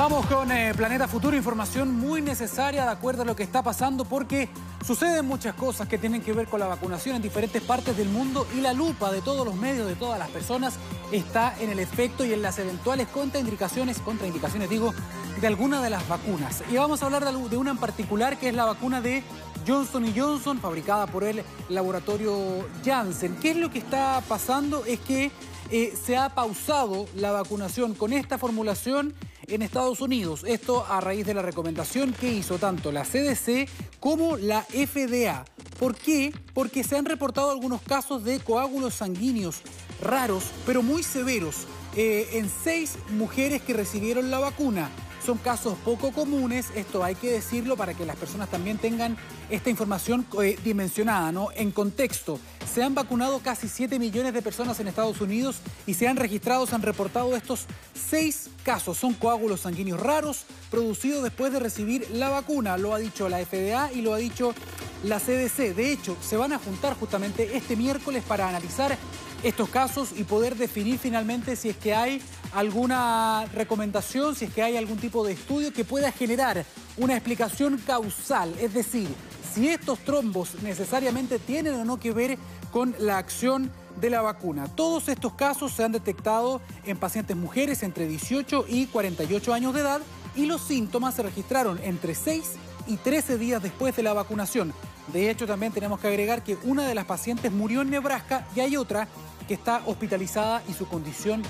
[0.00, 4.06] Vamos con eh, Planeta Futuro, información muy necesaria de acuerdo a lo que está pasando
[4.06, 4.48] porque
[4.82, 8.46] suceden muchas cosas que tienen que ver con la vacunación en diferentes partes del mundo
[8.56, 10.78] y la lupa de todos los medios, de todas las personas,
[11.12, 14.94] está en el efecto y en las eventuales contraindicaciones, contraindicaciones digo,
[15.38, 16.64] de alguna de las vacunas.
[16.72, 19.22] Y vamos a hablar de, una en particular que es la vacuna de
[19.68, 23.36] Johnson Johnson, fabricada por el laboratorio Janssen.
[23.36, 24.82] ¿Qué es lo que está pasando?
[24.86, 25.30] Es que
[25.70, 29.12] eh, se ha pausado la vacunación con esta formulación
[29.50, 30.44] en Estados Unidos.
[30.46, 33.68] Esto a raíz de la recomendación que hizo tanto la CDC
[33.98, 35.44] como la FDA.
[35.78, 36.32] ¿Por qué?
[36.54, 39.62] Porque se han reportado algunos casos de coágulos sanguíneos
[40.00, 44.90] raros, pero muy severos, eh, en seis mujeres que recibieron la vacuna.
[45.24, 49.16] Son casos poco comunes, esto hay que decirlo para que las personas también tengan
[49.50, 51.48] esta información eh, dimensionada, ¿no?
[51.54, 52.40] En contexto,
[52.72, 56.66] se han vacunado casi 7 millones de personas en Estados Unidos y se han registrado,
[56.66, 58.98] se han reportado estos seis casos.
[58.98, 63.92] Son coágulos sanguíneos raros producidos después de recibir la vacuna, lo ha dicho la FDA
[63.92, 64.54] y lo ha dicho
[65.04, 65.74] la CDC.
[65.74, 68.96] De hecho, se van a juntar justamente este miércoles para analizar
[69.42, 74.62] estos casos y poder definir finalmente si es que hay alguna recomendación, si es que
[74.62, 76.64] hay algún tipo de estudio que pueda generar
[76.96, 79.08] una explicación causal, es decir,
[79.54, 82.38] si estos trombos necesariamente tienen o no que ver
[82.70, 84.68] con la acción de la vacuna.
[84.68, 89.80] Todos estos casos se han detectado en pacientes mujeres entre 18 y 48 años de
[89.80, 90.00] edad
[90.36, 94.72] y los síntomas se registraron entre 6 y 13 días después de la vacunación.
[95.12, 98.60] De hecho, también tenemos que agregar que una de las pacientes murió en Nebraska y
[98.60, 99.08] hay otra
[99.48, 101.42] que está hospitalizada y su condición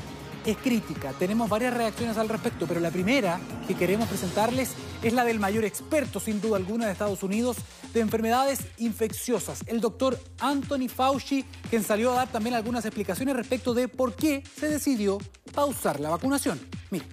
[0.47, 1.12] es crítica.
[1.19, 4.70] Tenemos varias reacciones al respecto, pero la primera que queremos presentarles
[5.03, 7.59] es la del mayor experto, sin duda alguna, de Estados Unidos
[7.92, 13.75] de enfermedades infecciosas, el doctor Anthony Fauci, quien salió a dar también algunas explicaciones respecto
[13.75, 15.19] de por qué se decidió
[15.53, 16.61] pausar la vacunación.
[16.91, 17.06] Mira.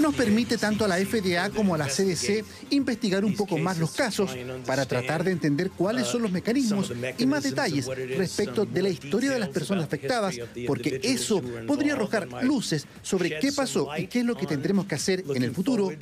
[0.00, 3.92] Nos permite tanto a la FDA como a la CDC investigar un poco más los
[3.92, 4.30] casos
[4.66, 9.30] para tratar de entender cuáles son los mecanismos y más detalles respecto de la historia
[9.30, 10.36] de las personas afectadas,
[10.66, 14.94] porque eso podría arrojar luces sobre qué pasó y qué es lo que tendremos que
[14.94, 15.92] hacer en el futuro.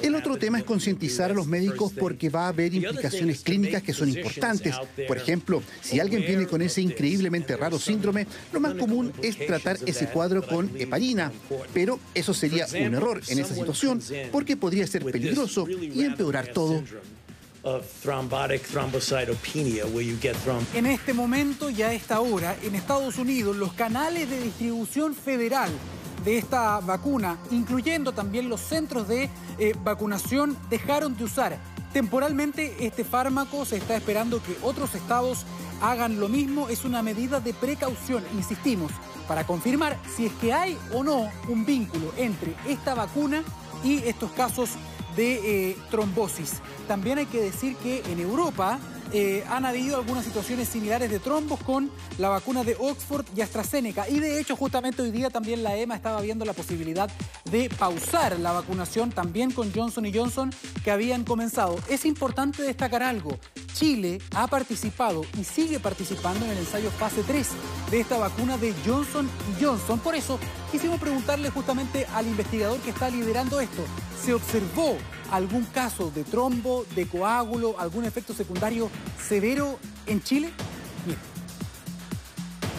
[0.00, 3.92] El otro tema es concientizar a los médicos porque va a haber implicaciones clínicas que
[3.92, 4.74] son importantes.
[5.06, 9.78] Por ejemplo, si alguien viene con ese increíblemente raro síndrome, lo más común es tratar
[9.86, 11.32] ese cuadro con heparina.
[11.72, 11.83] Pero
[12.14, 14.00] eso sería un error en esa situación
[14.32, 16.82] porque podría ser peligroso y empeorar todo.
[20.74, 25.70] En este momento y a esta hora, en Estados Unidos, los canales de distribución federal
[26.24, 31.58] de esta vacuna, incluyendo también los centros de eh, vacunación, dejaron de usar.
[31.94, 35.46] Temporalmente este fármaco se está esperando que otros estados
[35.80, 36.68] hagan lo mismo.
[36.68, 38.90] Es una medida de precaución, insistimos,
[39.26, 43.42] para confirmar si es que hay o no un vínculo entre esta vacuna
[43.82, 44.70] y estos casos
[45.16, 46.54] de eh, trombosis.
[46.88, 48.78] También hay que decir que en Europa
[49.12, 54.08] eh, han habido algunas situaciones similares de trombos con la vacuna de Oxford y AstraZeneca.
[54.08, 57.08] Y de hecho, justamente hoy día también la EMA estaba viendo la posibilidad
[57.50, 60.50] de pausar la vacunación también con Johnson Johnson
[60.82, 61.76] que habían comenzado.
[61.88, 63.38] Es importante destacar algo.
[63.74, 67.48] Chile ha participado y sigue participando en el ensayo fase 3
[67.90, 69.28] de esta vacuna de Johnson
[69.60, 69.98] Johnson.
[69.98, 70.38] Por eso
[70.70, 73.84] quisimos preguntarle justamente al investigador que está liderando esto.
[74.24, 74.96] ¿Se observó
[75.30, 80.50] algún caso de trombo, de coágulo, algún efecto secundario severo en Chile?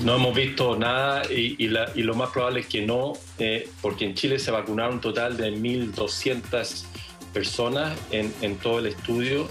[0.03, 4.39] No hemos visto nada y, lo más probable es que no, eh, porque en Chile
[4.39, 6.83] se vacunaron un total de 1.200
[7.33, 9.47] personas en, en, todo el estudio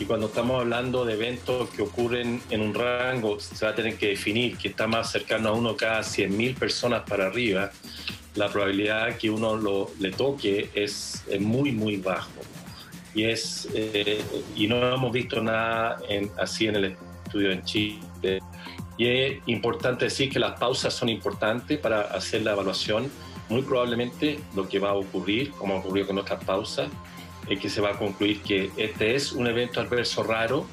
[0.00, 3.96] y cuando estamos hablando de eventos que ocurren en un rango, se va a tener
[3.98, 7.70] que definir que está más cercano a uno cada 100.000 personas para arriba
[8.34, 12.30] la probabilidad que uno lo, le toque es, muy, muy bajo.
[13.14, 14.22] Y, es, eh,
[14.56, 18.40] y no hemos visto nada en, así en el estudio en Chile.
[18.96, 23.10] Y es importante decir que las pausas son importantes para hacer la evaluación.
[23.50, 26.88] Muy probablemente lo que va a ocurrir, como ocurrió con otras pausas,
[27.48, 30.66] es que se va a concluir que este es un evento adverso raro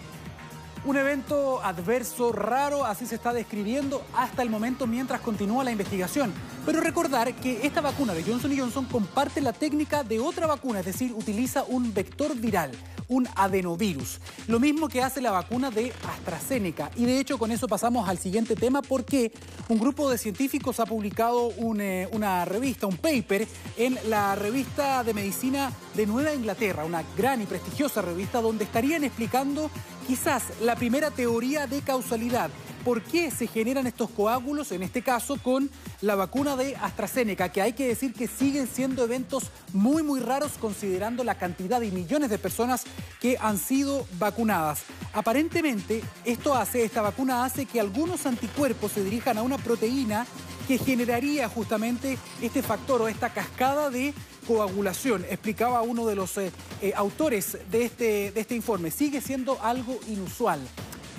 [0.86, 6.34] un evento adverso, raro, así se está describiendo hasta el momento mientras continúa la investigación.
[6.68, 10.86] Pero recordar que esta vacuna de Johnson Johnson comparte la técnica de otra vacuna, es
[10.86, 12.72] decir, utiliza un vector viral
[13.10, 14.20] un adenovirus.
[14.48, 16.92] Lo mismo que hace la vacuna de AstraZeneca.
[16.96, 19.32] Y de hecho con eso pasamos al siguiente tema porque
[19.70, 23.48] un grupo de científicos ha publicado eh, una revista, un paper,
[23.78, 29.04] en la revista de medicina de Nueva Inglaterra, una gran y prestigiosa revista donde estarían
[29.04, 29.72] explicando
[30.06, 32.50] quizás la primera teoría de causalidad
[32.88, 35.70] por qué se generan estos coágulos, en este caso con
[36.00, 40.54] la vacuna de AstraZeneca, que hay que decir que siguen siendo eventos muy, muy raros
[40.58, 42.86] considerando la cantidad y millones de personas
[43.20, 44.84] que han sido vacunadas.
[45.12, 50.26] Aparentemente, esto hace, esta vacuna hace que algunos anticuerpos se dirijan a una proteína
[50.66, 54.14] que generaría justamente este factor o esta cascada de
[54.48, 58.92] coagulación, explicaba uno de los eh, eh, autores de este, de este informe.
[58.92, 60.62] Sigue siendo algo inusual.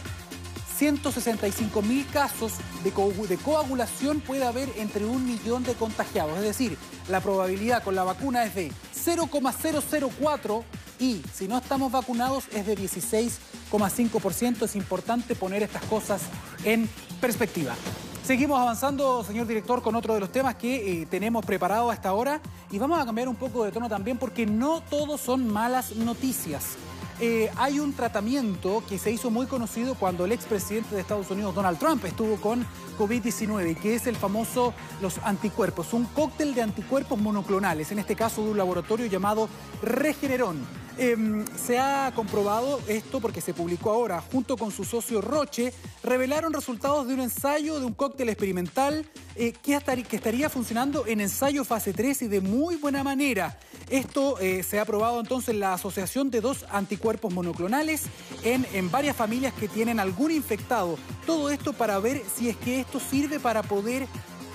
[0.77, 6.37] 165 mil casos de, de, coagulación puede haber entre un millón de contagiados.
[6.37, 6.77] Es decir,
[7.09, 8.71] la probabilidad con la vacuna es de
[9.03, 10.63] 0,004
[10.99, 14.63] y si no estamos vacunados es de 16,5%.
[14.63, 16.21] Es importante poner estas cosas
[16.63, 16.89] en
[17.19, 17.75] perspectiva.
[18.23, 22.39] Seguimos avanzando, señor director, con otro de los temas que eh, tenemos preparado hasta ahora
[22.71, 26.77] y vamos a cambiar un poco de tono también porque no todos son malas noticias.
[27.19, 31.53] Eh, hay un tratamiento que se hizo muy conocido cuando el expresidente de Estados Unidos,
[31.53, 32.65] Donald Trump, estuvo con
[32.97, 38.43] COVID-19, que es el famoso los anticuerpos, un cóctel de anticuerpos monoclonales, en este caso
[38.43, 39.47] de un laboratorio llamado
[39.81, 40.82] Regeneron.
[40.97, 45.73] Em, se ha comprobado esto porque se publicó ahora, junto con su socio Roche,
[46.03, 49.05] revelaron resultados de un ensayo de un cóctel experimental
[49.35, 53.57] eh, que, estaría funcionando en ensayo fase 3 y de muy buena manera.
[53.89, 58.03] Esto eh, se ha probado entonces en la asociación de dos anticuerpos monoclonales
[58.43, 60.97] en varias familias que tienen algún infectado.
[61.25, 64.07] Todo esto para ver si es que esto sirve para poder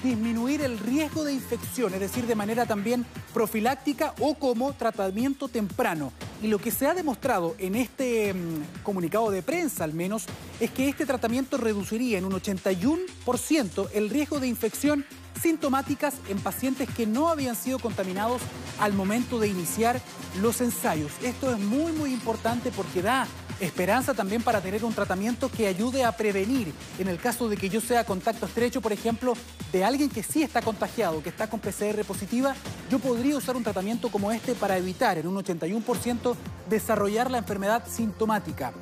[0.03, 3.05] disminuir el riesgo de infección, es decir, de manera también
[3.35, 6.13] profiláctica o como tratamiento temprano.
[6.43, 10.25] Y lo que se ha demostrado en este mm, comunicado de prensa al menos
[10.61, 15.05] es que este tratamiento reduciría en un 81% el riesgo de infección
[15.41, 18.43] sintomáticas en pacientes que no habían sido contaminados
[18.81, 20.01] al momento de iniciar
[20.41, 21.13] los ensayos.
[21.23, 23.27] Esto es muy muy importante porque da
[23.61, 27.69] esperanza también para tener un tratamiento que ayude a prevenir en el caso de que
[27.69, 29.35] yo sea contacto estrecho, por ejemplo,
[29.73, 32.55] de alguien que sí está contagiado, que está con PCR positiva,
[32.91, 36.35] yo podría usar un tratamiento como este para evitar en un 81%
[36.69, 38.73] desarrollar la enfermedad sintomática.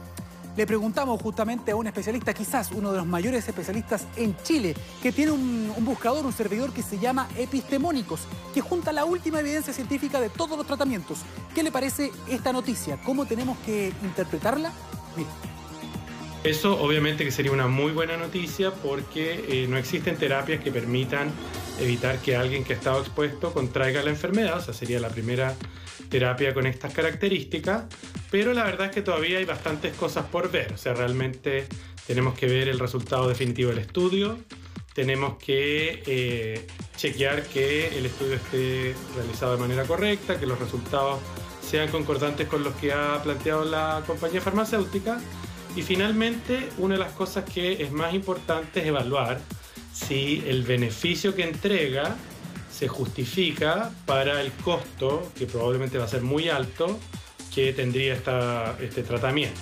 [0.57, 5.13] Le preguntamos justamente a un especialista, quizás uno de los mayores especialistas en Chile, que
[5.13, 8.21] tiene un, buscador, un servidor que se llama Epistemónicos,
[8.55, 11.19] que junta la última evidencia científica de todos los tratamientos.
[11.55, 12.99] ¿Qué le parece esta noticia?
[13.05, 14.73] ¿Cómo tenemos que interpretarla?
[16.43, 21.33] Eso obviamente que sería una muy buena noticia porque eh, no existen terapias que permitan
[21.81, 25.55] evitar que alguien que ha estado expuesto contraiga la enfermedad, o sea, sería la primera
[26.09, 27.85] terapia con estas características,
[28.31, 31.67] pero la verdad es que todavía hay bastantes cosas por ver, o sea, realmente
[32.07, 34.39] tenemos que ver el resultado definitivo del estudio,
[34.95, 36.67] tenemos que eh,
[36.97, 41.21] chequear que el estudio esté realizado de manera correcta, que los resultados
[41.61, 45.21] sean concordantes con los que ha planteado la compañía farmacéutica.
[45.75, 49.39] Y finalmente, una de las cosas que es más importante es evaluar
[49.97, 52.17] si el beneficio que entrega
[52.71, 56.99] se justifica para el costo, que probablemente va a ser muy alto,
[57.55, 59.59] que tendría esta, este tratamiento.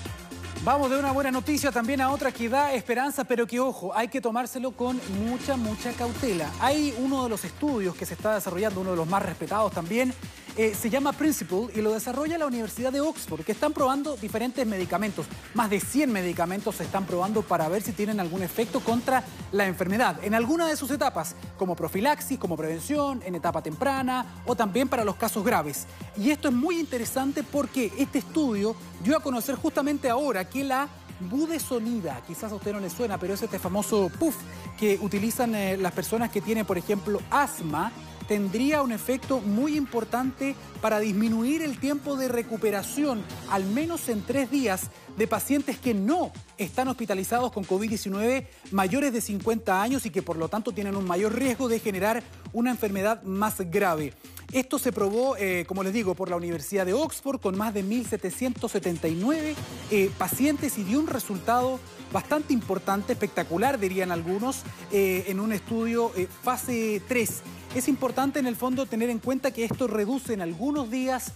[0.64, 4.08] Vamos de una buena noticia también a otra que da esperanza, pero que ojo, hay
[4.08, 6.50] que tomárselo con mucha, mucha cautela.
[6.58, 10.12] Hay uno de los estudios que se está desarrollando, uno de los más respetados también,
[10.56, 14.64] eh, se llama Principle y lo desarrolla la Universidad de Oxford, que están probando diferentes
[14.66, 15.26] medicamentos.
[15.54, 19.66] Más de 100 medicamentos se están probando para ver si tienen algún efecto contra la
[19.66, 24.88] enfermedad en alguna de sus etapas, como profilaxis, como prevención, en etapa temprana o también
[24.88, 25.86] para los casos graves.
[26.16, 30.88] Y esto es muy interesante porque este estudio dio a conocer justamente ahora que la
[31.30, 34.36] budesonida, quizás a usted no le suena, pero es este famoso puff
[34.78, 37.92] que utilizan eh, las personas que tienen, por ejemplo, asma
[38.28, 44.50] tendría un efecto muy importante para disminuir el tiempo de recuperación, al menos en tres
[44.50, 50.22] días, de pacientes que no están hospitalizados con COVID-19 mayores de 50 años y que
[50.22, 54.12] por lo tanto tienen un mayor riesgo de generar una enfermedad más grave.
[54.52, 57.84] Esto se probó, eh, como les digo, por la Universidad de Oxford con más de
[57.84, 59.54] 1.779
[59.90, 61.80] eh, pacientes y dio un resultado
[62.12, 66.12] bastante importante, espectacular dirían algunos, eh, en un estudio
[66.44, 67.42] fase 3
[67.74, 71.32] es importante en el fondo tener en cuenta que esto reduce en algunos días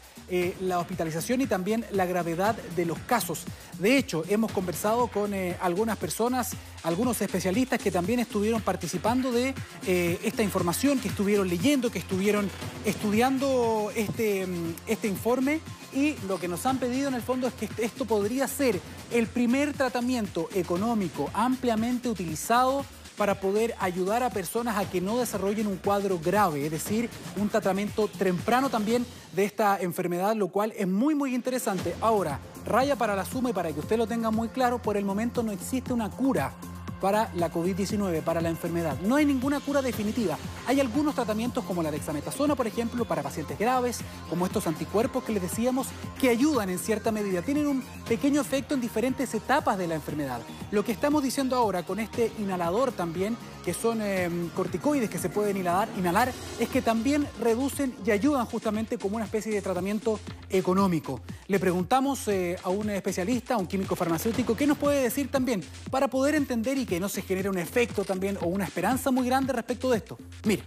[0.60, 3.42] la hospitalización y también la gravedad de los casos.
[3.80, 6.50] De hecho, hemos conversado con eh, algunas personas,
[6.82, 9.54] algunos especialistas que también estuvieron participando de
[9.86, 12.50] eh, esta información, que estuvieron leyendo, que estuvieron
[12.84, 15.60] estudiando este, mm, este informe.
[15.92, 18.78] Y lo que nos han pedido en el fondo es que esto podría ser
[19.10, 22.84] el primer tratamiento económico ampliamente utilizado
[23.18, 27.48] para poder ayudar a personas a que no desarrollen un cuadro grave, es decir, un
[27.48, 31.94] tratamiento temprano también de esta enfermedad, lo cual es muy, muy interesante.
[32.00, 35.04] Ahora, raya para la suma y para que usted lo tenga muy claro, por el
[35.04, 36.52] momento no existe una cura
[37.00, 38.98] para la COVID-19, para la enfermedad.
[39.02, 40.38] No hay ninguna cura definitiva.
[40.66, 45.32] Hay algunos tratamientos como la dexametasona, por ejemplo, para pacientes graves, como estos anticuerpos que
[45.32, 45.88] les decíamos,
[46.20, 47.42] que ayudan en cierta medida.
[47.42, 50.40] Tienen un pequeño efecto en diferentes etapas de la enfermedad.
[50.70, 53.36] Lo que estamos diciendo ahora con este inhalador también,
[53.68, 58.46] que son em, corticoides que se pueden inhalar, inhalar, es que también reducen y ayudan
[58.46, 61.20] justamente como una especie de tratamiento económico.
[61.48, 65.62] Le preguntamos eh, a un especialista, a un químico farmacéutico, qué nos puede decir también
[65.90, 69.26] para poder entender y que no se genere un efecto también o una esperanza muy
[69.26, 70.16] grande respecto de esto.
[70.46, 70.62] Mire.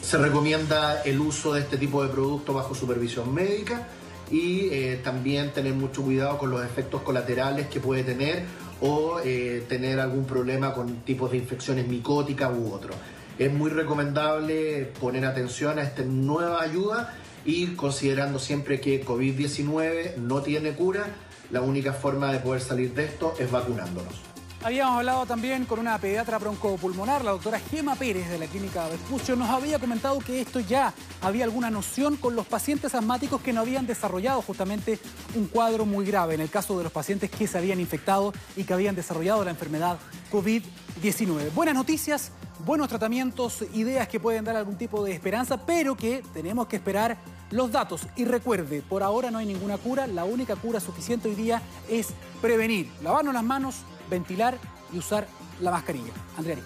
[0.00, 3.86] Se recomienda el uso de este tipo de producto bajo supervisión médica
[4.30, 8.44] y eh, también tener mucho cuidado con los efectos colaterales que puede tener
[8.82, 12.92] o eh, tener algún problema con tipos de infecciones micóticas u otro.
[13.38, 20.42] Es muy recomendable poner atención a esta nueva ayuda y considerando siempre que COVID-19 no
[20.42, 21.06] tiene cura,
[21.50, 24.31] la única forma de poder salir de esto es vacunándonos.
[24.64, 29.34] Habíamos hablado también con una pediatra broncopulmonar, la doctora Gema Pérez de la clínica Vespucio.
[29.34, 33.60] Nos había comentado que esto ya había alguna noción con los pacientes asmáticos que no
[33.60, 35.00] habían desarrollado justamente
[35.34, 36.34] un cuadro muy grave.
[36.34, 39.50] En el caso de los pacientes que se habían infectado y que habían desarrollado la
[39.50, 39.98] enfermedad
[40.30, 41.52] COVID-19.
[41.52, 42.30] Buenas noticias,
[42.64, 47.18] buenos tratamientos, ideas que pueden dar algún tipo de esperanza, pero que tenemos que esperar
[47.50, 48.06] los datos.
[48.14, 52.10] Y recuerde, por ahora no hay ninguna cura, la única cura suficiente hoy día es
[52.40, 53.76] prevenir, lavarnos las manos,
[54.12, 54.58] ventilar
[54.92, 55.26] y usar
[55.60, 56.12] la mascarilla.
[56.36, 56.58] Andrea.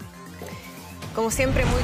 [1.15, 1.75] Como siempre, muy